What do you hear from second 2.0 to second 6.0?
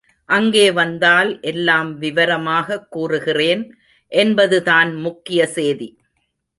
விவரமாகக் கூறுகிறேன் என்பதுதான் முக்கிய சேதி.